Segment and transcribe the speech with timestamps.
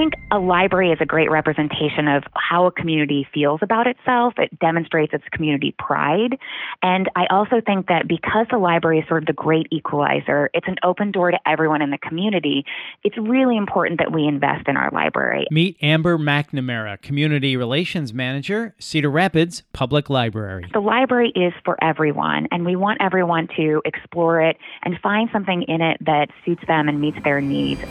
[0.00, 4.32] think a library is a great representation of how a community feels about itself.
[4.38, 6.38] It demonstrates its community pride.
[6.82, 10.66] And I also think that because the library is sort of the great equalizer, it's
[10.66, 12.64] an open door to everyone in the community.
[13.04, 15.46] It's really important that we invest in our library.
[15.50, 20.64] Meet Amber McNamara, Community Relations Manager, Cedar Rapids Public Library.
[20.72, 25.62] The library is for everyone, and we want everyone to explore it and find something
[25.68, 27.82] in it that suits them and meets their needs.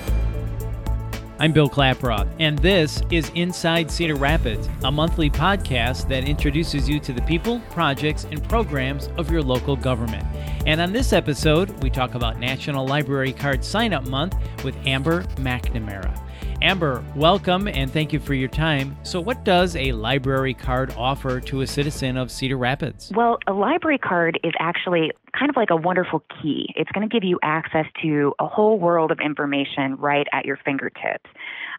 [1.41, 6.99] I'm Bill Klaproth, and this is Inside Cedar Rapids, a monthly podcast that introduces you
[6.99, 10.25] to the people, projects, and programs of your local government.
[10.65, 14.35] And on this episode, we talk about National Library Card Sign Up Month
[14.65, 16.13] with Amber McNamara.
[16.61, 18.97] Amber, welcome and thank you for your time.
[19.03, 23.13] So, what does a library card offer to a citizen of Cedar Rapids?
[23.15, 26.73] Well, a library card is actually kind of like a wonderful key.
[26.75, 30.57] It's going to give you access to a whole world of information right at your
[30.57, 31.29] fingertips.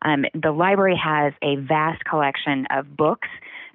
[0.03, 3.29] Um, the library has a vast collection of books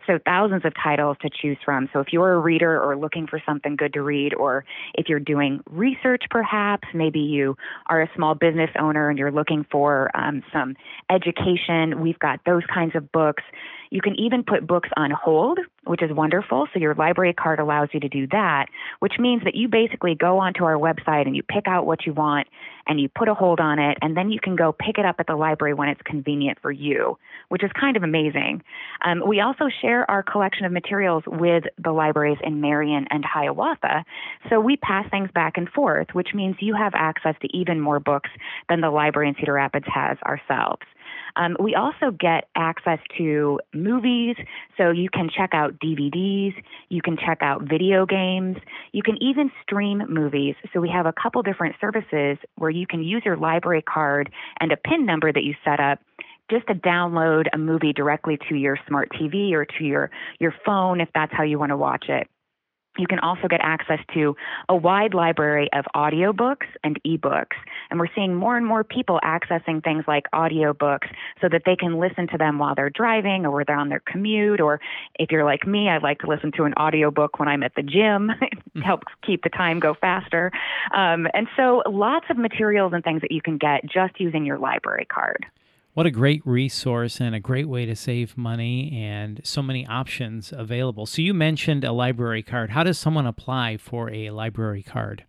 [0.08, 1.90] so thousands of titles to choose from.
[1.94, 5.20] So if you're a reader or looking for something good to read, or if you're
[5.20, 10.44] doing research, perhaps maybe you are a small business owner and you're looking for um,
[10.52, 10.76] some
[11.10, 13.44] education, we've got those kinds of books.
[13.90, 16.68] You can even put books on hold, which is wonderful.
[16.74, 18.68] So your library card allows you to do that,
[19.00, 22.14] which means that you basically go onto our website and you pick out what you
[22.14, 22.48] want
[22.88, 25.16] and you put a hold on it, and then you can go pick it up
[25.18, 27.18] at the library when it's convenient for you,
[27.50, 28.62] which is kind of amazing.
[29.04, 34.06] Um, we also share our collection of materials with the libraries in Marion and Hiawatha.
[34.50, 38.00] So we pass things back and forth, which means you have access to even more
[38.00, 38.30] books
[38.70, 40.84] than the library in Cedar Rapids has ourselves.
[41.36, 44.36] Um, we also get access to movies,
[44.78, 46.54] so you can check out DVDs,
[46.90, 48.58] you can check out video games,
[48.92, 50.56] you can even stream movies.
[50.74, 54.72] So we have a couple different services where you can use your library card and
[54.72, 56.00] a PIN number that you set up
[56.50, 61.02] just to download a movie directly to your smart TV or to your, your phone
[61.02, 62.28] if that's how you want to watch it.
[62.98, 64.36] You can also get access to
[64.70, 67.58] a wide library of audiobooks and ebooks.
[67.90, 71.08] And we're seeing more and more people accessing things like audiobooks
[71.42, 74.02] so that they can listen to them while they're driving or while they're on their
[74.06, 74.62] commute.
[74.62, 74.80] Or
[75.20, 77.84] if you're like me, I like to listen to an audiobook when I'm at the
[77.84, 78.32] gym.
[78.42, 80.52] it helps keep the time go faster.
[80.94, 84.58] Um, and so lots of materials and things that you can get just using your
[84.58, 85.46] library card.
[85.96, 90.52] What a great resource and a great way to save money and so many options
[90.52, 91.06] available.
[91.06, 92.72] So, you mentioned a library card.
[92.72, 95.24] How does someone apply for a library card?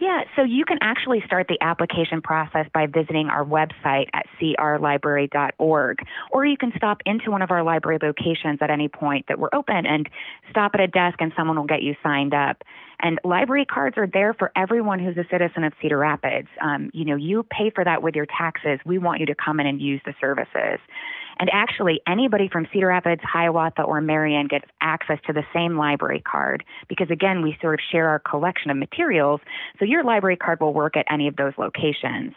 [0.00, 5.98] Yeah, so you can actually start the application process by visiting our website at crlibrary.org,
[6.30, 9.50] or you can stop into one of our library locations at any point that we're
[9.52, 10.08] open and
[10.50, 12.62] stop at a desk and someone will get you signed up.
[13.02, 16.48] And library cards are there for everyone who's a citizen of Cedar Rapids.
[16.62, 18.80] Um, you know, you pay for that with your taxes.
[18.86, 20.80] We want you to come in and use the services.
[21.40, 26.20] And actually, anybody from Cedar Rapids, Hiawatha, or Marion gets access to the same library
[26.20, 29.40] card because, again, we sort of share our collection of materials.
[29.78, 32.34] So your library card will work at any of those locations.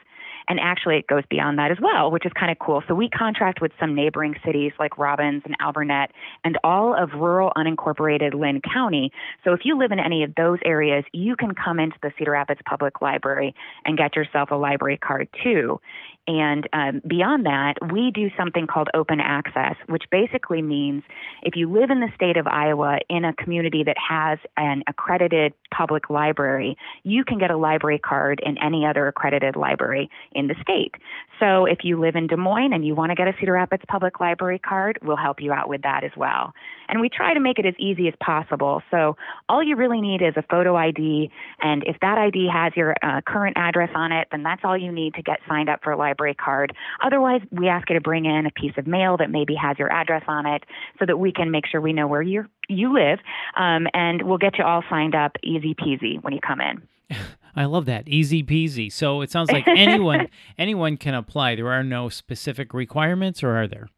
[0.48, 2.84] And actually, it goes beyond that as well, which is kind of cool.
[2.88, 6.08] So we contract with some neighboring cities like Robins and Alburnett
[6.44, 9.12] and all of rural unincorporated Linn County.
[9.44, 12.32] So if you live in any of those areas, you can come into the Cedar
[12.32, 15.80] Rapids Public Library and get yourself a library card too.
[16.26, 21.04] And um, beyond that, we do something called open access, which basically means
[21.42, 25.54] if you live in the state of Iowa in a community that has an accredited
[25.76, 30.56] public library, you can get a library card in any other accredited library in the
[30.62, 30.96] state.
[31.42, 33.84] So if you live in Des Moines and you want to get a Cedar Rapids
[33.90, 36.54] Public Library card, we'll help you out with that as well.
[36.88, 38.82] And we try to make it as easy as possible.
[38.92, 39.18] So
[39.50, 41.30] all you really need is a photo ID,
[41.60, 44.92] and if that ID has your uh, current address on it, then that's all you
[44.92, 46.76] need to get signed up for a library library card.
[47.04, 49.92] Otherwise, we ask you to bring in a piece of mail that maybe has your
[49.92, 50.64] address on it
[51.00, 53.20] so that we can make sure we know where you you live,
[53.58, 57.18] um, and we'll get you all signed up easy peasy when you come in.
[57.56, 58.92] I love that easy peasy.
[58.92, 60.28] So it sounds like anyone
[60.58, 61.56] anyone can apply.
[61.56, 63.90] There are no specific requirements, or are there?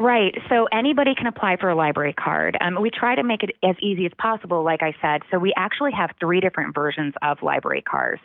[0.00, 0.32] Right.
[0.48, 2.56] So anybody can apply for a library card.
[2.60, 5.22] Um, we try to make it as easy as possible, like I said.
[5.28, 8.22] So we actually have three different versions of library cards.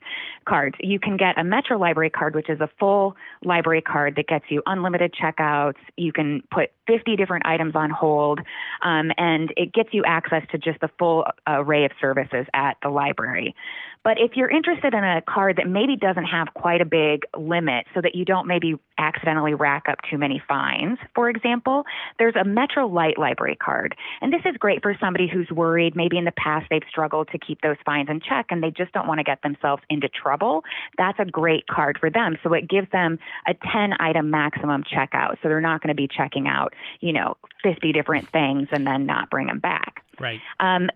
[0.47, 0.75] Cards.
[0.79, 4.45] You can get a Metro library card, which is a full library card that gets
[4.49, 5.77] you unlimited checkouts.
[5.97, 8.39] You can put 50 different items on hold,
[8.83, 12.89] um, and it gets you access to just the full array of services at the
[12.89, 13.55] library.
[14.03, 17.85] But if you're interested in a card that maybe doesn't have quite a big limit
[17.93, 21.83] so that you don't maybe accidentally rack up too many fines, for example, example,
[22.19, 23.95] there's a Metro Light library card.
[24.21, 25.95] And this is great for somebody who's worried.
[25.95, 28.91] Maybe in the past they've struggled to keep those fines in check and they just
[28.91, 30.63] don't want to get themselves into trouble.
[30.97, 32.37] That's a great card for them.
[32.43, 35.37] So it gives them a 10 item maximum checkout.
[35.41, 39.05] So they're not going to be checking out, you know, 50 different things and then
[39.05, 40.03] not bring them back.
[40.19, 40.39] Right.
[40.59, 40.89] Um,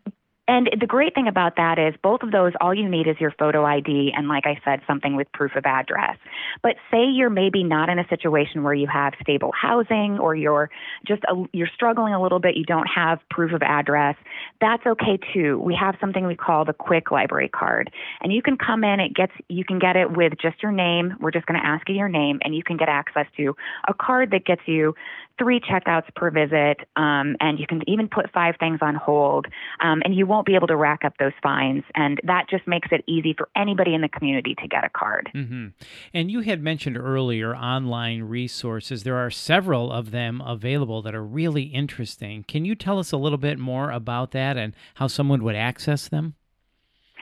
[0.48, 3.32] and the great thing about that is both of those, all you need is your
[3.32, 6.18] photo ID and, like I said, something with proof of address.
[6.64, 10.70] But say you're maybe not in a situation where you have stable housing or you're
[11.06, 14.16] just a, you're struggling a little bit, you don't have proof of address.
[14.62, 15.60] That's okay too.
[15.60, 17.92] We have something we call the Quick Library Card,
[18.22, 19.00] and you can come in.
[19.00, 21.16] It gets you can get it with just your name.
[21.20, 23.56] We're just going to ask you your name, and you can get access to
[23.88, 24.96] a card that gets you
[25.38, 29.45] three checkouts per visit, um, and you can even put five things on hold,
[29.81, 31.84] um, and you won't be able to rack up those fines.
[31.95, 35.30] And that just makes it easy for anybody in the community to get a card.
[35.34, 35.68] Mm-hmm.
[36.13, 39.04] And you had mentioned earlier online resources.
[39.04, 42.44] There are several of them available that are really interesting.
[42.48, 46.07] Can you tell us a little bit more about that and how someone would access
[46.07, 46.36] them?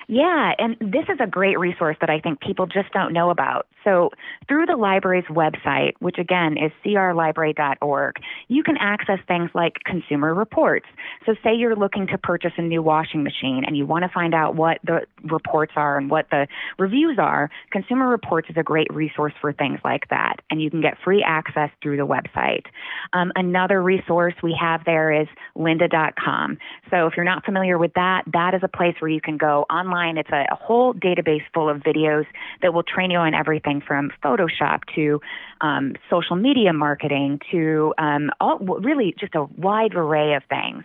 [0.07, 3.67] Yeah, and this is a great resource that I think people just don't know about.
[3.83, 4.09] So,
[4.47, 8.15] through the library's website, which again is crlibrary.org,
[8.47, 10.85] you can access things like consumer reports.
[11.25, 14.33] So, say you're looking to purchase a new washing machine and you want to find
[14.33, 16.47] out what the reports are and what the
[16.77, 20.37] reviews are, Consumer Reports is a great resource for things like that.
[20.49, 22.65] And you can get free access through the website.
[23.13, 26.57] Um, another resource we have there is lynda.com.
[26.91, 29.65] So, if you're not familiar with that, that is a place where you can go
[29.69, 30.17] online online.
[30.17, 32.25] It's a, a whole database full of videos
[32.61, 35.21] that will train you on everything from Photoshop to
[35.61, 40.83] um, social media marketing to um, all, really just a wide array of things.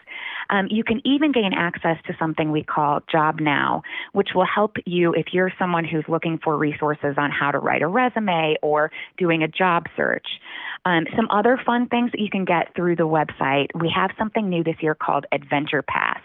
[0.51, 5.13] Um, you can even gain access to something we call JobNow, which will help you
[5.13, 9.43] if you're someone who's looking for resources on how to write a resume or doing
[9.43, 10.27] a job search.
[10.85, 13.69] Um, some other fun things that you can get through the website.
[13.79, 16.21] We have something new this year called Adventure Pass.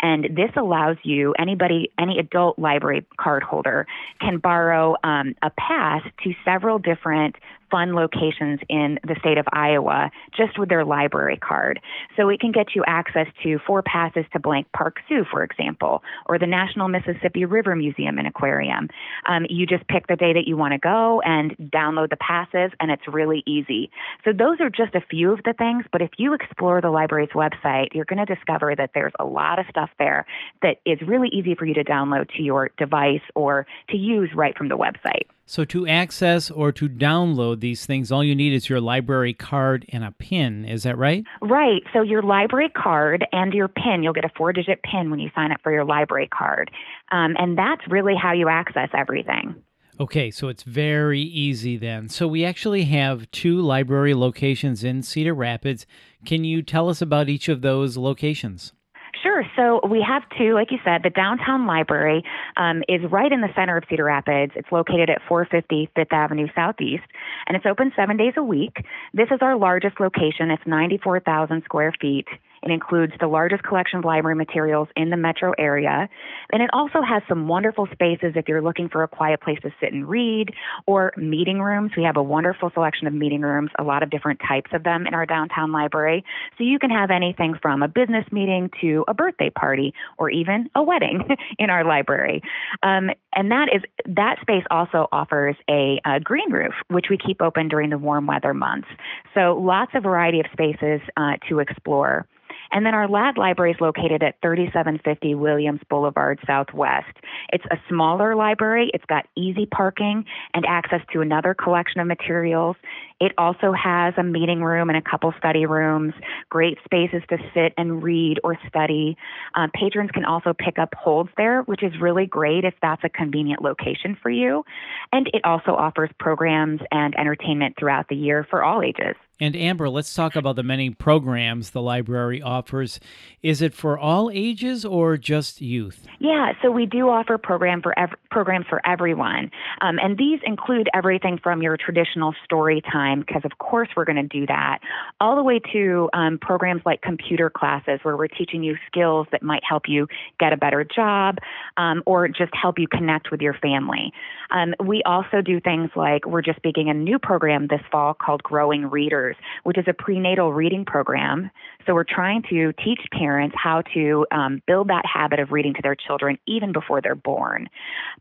[0.00, 3.86] And this allows you, anybody, any adult library card holder
[4.20, 7.36] can borrow um, a pass to several different
[7.70, 11.80] fun locations in the state of Iowa just with their library card.
[12.16, 16.02] So it can get you access to four passes to Blank Park Zoo, for example,
[16.26, 18.88] or the National Mississippi River Museum and Aquarium.
[19.26, 22.70] Um, you just pick the day that you want to go and download the passes,
[22.80, 23.90] and it's really easy.
[24.24, 27.30] So those are just a few of the things, but if you explore the library's
[27.34, 30.26] website, you're going to discover that there's a lot of stuff there
[30.62, 34.56] that is really easy for you to download to your device or to use right
[34.56, 35.26] from the website.
[35.50, 39.86] So, to access or to download these things, all you need is your library card
[39.88, 40.66] and a PIN.
[40.66, 41.24] Is that right?
[41.40, 41.80] Right.
[41.94, 45.30] So, your library card and your PIN, you'll get a four digit PIN when you
[45.34, 46.70] sign up for your library card.
[47.12, 49.54] Um, and that's really how you access everything.
[49.98, 52.10] Okay, so it's very easy then.
[52.10, 55.86] So, we actually have two library locations in Cedar Rapids.
[56.26, 58.74] Can you tell us about each of those locations?
[59.22, 59.44] Sure.
[59.56, 62.22] So we have two, like you said, the downtown library
[62.56, 64.52] um, is right in the center of Cedar Rapids.
[64.54, 67.04] It's located at 450 Fifth Avenue Southeast,
[67.46, 68.76] and it's open seven days a week.
[69.14, 70.50] This is our largest location.
[70.50, 72.26] It's 94,000 square feet.
[72.62, 76.08] It includes the largest collection of library materials in the metro area.
[76.52, 79.70] And it also has some wonderful spaces if you're looking for a quiet place to
[79.80, 80.50] sit and read
[80.86, 81.92] or meeting rooms.
[81.96, 85.06] We have a wonderful selection of meeting rooms, a lot of different types of them
[85.06, 86.24] in our downtown library.
[86.56, 90.70] So you can have anything from a business meeting to a birthday party or even
[90.74, 91.28] a wedding
[91.58, 92.42] in our library.
[92.82, 97.40] Um, and that is that space also offers a, a, green roof, which we keep
[97.40, 98.88] open during the warm weather months.
[99.34, 102.26] So lots of variety of spaces uh, to explore.
[102.72, 107.16] And then our Ladd library is located at 3750 Williams Boulevard Southwest.
[107.52, 108.90] It's a smaller library.
[108.94, 112.76] It's got easy parking and access to another collection of materials.
[113.20, 116.14] It also has a meeting room and a couple study rooms,
[116.50, 119.16] great spaces to sit and read or study.
[119.54, 123.08] Uh, patrons can also pick up holds there, which is really great if that's a
[123.08, 124.64] convenient location for you.
[125.12, 129.16] And it also offers programs and entertainment throughout the year for all ages.
[129.40, 132.98] And Amber, let's talk about the many programs the library offers.
[133.40, 136.06] Is it for all ages or just youth?
[136.18, 140.88] Yeah, so we do offer program for ev- programs for everyone, um, and these include
[140.92, 144.80] everything from your traditional story time, because of course we're going to do that,
[145.20, 149.42] all the way to um, programs like computer classes, where we're teaching you skills that
[149.42, 150.08] might help you
[150.40, 151.38] get a better job
[151.76, 154.12] um, or just help you connect with your family.
[154.50, 158.42] Um, we also do things like we're just beginning a new program this fall called
[158.42, 159.27] Growing Readers
[159.64, 161.50] which is a prenatal reading program.
[161.86, 165.82] So we're trying to teach parents how to um, build that habit of reading to
[165.82, 167.68] their children even before they're born.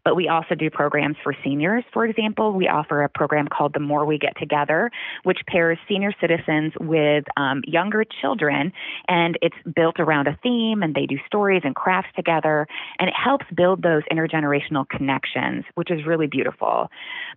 [0.05, 2.53] But we also do programs for seniors, for example.
[2.53, 4.91] We offer a program called The More We Get Together
[5.23, 8.71] which pairs senior citizens with um, younger children.
[9.07, 12.67] And it's built around a theme, and they do stories and crafts together.
[12.99, 16.89] And it helps build those intergenerational connections, which is really beautiful.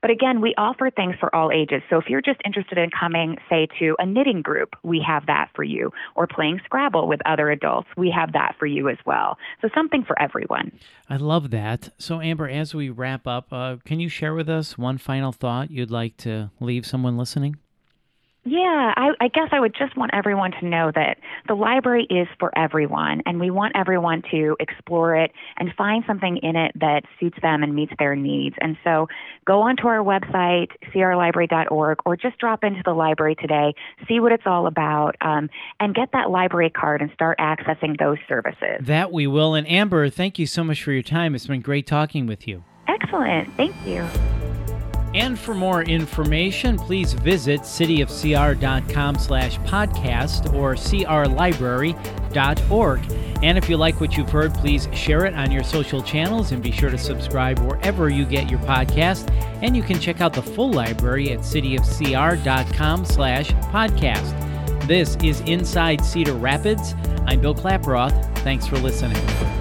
[0.02, 1.82] But again, we offer things for all ages.
[1.90, 5.50] So if you're just interested in coming, say, to a knitting group, we have that
[5.54, 5.90] for you.
[6.14, 9.36] Or playing Scrabble with other adults, we have that for you as well.
[9.62, 10.72] So something for everyone.
[11.08, 11.90] I love that.
[11.98, 15.70] So, Amber, as we wrap up, uh, can you share with us one final thought
[15.70, 17.56] you'd like to leave someone listening?
[18.44, 22.26] Yeah, I, I guess I would just want everyone to know that the library is
[22.38, 27.02] for everyone, and we want everyone to explore it and find something in it that
[27.18, 28.56] suits them and meets their needs.
[28.62, 29.08] And so
[29.46, 33.74] go onto our website, crlibrary.org, or just drop into the library today,
[34.08, 38.18] see what it's all about, um, and get that library card and start accessing those
[38.26, 38.80] services.
[38.80, 39.54] That we will.
[39.54, 41.34] And Amber, thank you so much for your time.
[41.34, 42.64] It's been great talking with you.
[42.88, 43.54] Excellent.
[43.56, 44.08] Thank you.
[45.14, 51.96] And for more information, please visit cityofcr.com slash podcast or crlibrary.org.
[53.42, 56.62] And if you like what you've heard, please share it on your social channels and
[56.62, 59.28] be sure to subscribe wherever you get your podcast.
[59.62, 64.86] And you can check out the full library at cityofcr.com slash podcast.
[64.86, 66.94] This is Inside Cedar Rapids.
[67.26, 68.38] I'm Bill Klaproth.
[68.38, 69.59] Thanks for listening.